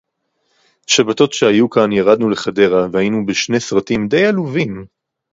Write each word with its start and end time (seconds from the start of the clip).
שַׁבָּתוֹת 0.91 1.33
שֶׁהָיוּ 1.33 1.69
כָּאן 1.69 1.91
יָרַדְנוּ 1.91 2.29
לְחַדְרָהּ 2.29 2.87
וְהָיִינוּ 2.93 3.25
בִּשְׁנֵי 3.25 3.59
סְרָטִים 3.59 4.07
דַּי 4.07 4.25
עֲלוּבִים 4.25 4.85